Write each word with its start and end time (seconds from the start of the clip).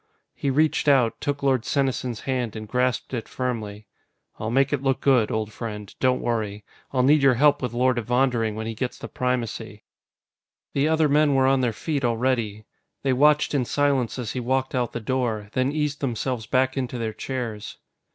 He 0.33 0.49
reached 0.49 0.87
out, 0.87 1.21
took 1.21 1.43
Lord 1.43 1.63
Senesin's 1.63 2.21
hand, 2.21 2.55
and 2.55 2.67
grasped 2.67 3.13
it 3.13 3.27
firmly. 3.29 3.85
"I'll 4.39 4.49
make 4.49 4.73
it 4.73 4.81
look 4.81 4.99
good, 4.99 5.29
old 5.29 5.53
friend, 5.53 5.93
don't 5.99 6.21
worry. 6.21 6.65
I'll 6.91 7.03
need 7.03 7.21
your 7.21 7.35
help 7.35 7.61
with 7.61 7.71
Lord 7.71 7.99
Evondering 7.99 8.55
when 8.55 8.65
he 8.65 8.73
gets 8.73 8.97
the 8.97 9.07
Primacy." 9.07 9.83
The 10.73 10.87
other 10.87 11.07
men 11.07 11.35
were 11.35 11.45
on 11.45 11.61
their 11.61 11.71
feet 11.71 12.03
already. 12.03 12.65
They 13.03 13.13
watched 13.13 13.53
in 13.53 13.63
silence 13.63 14.17
as 14.17 14.31
he 14.31 14.39
walked 14.39 14.73
out 14.73 14.93
the 14.93 14.99
door, 15.01 15.49
then 15.53 15.71
eased 15.71 16.01
themselves 16.01 16.47
back 16.47 16.75
into 16.75 16.97
their 16.97 17.13
chairs. 17.13 17.77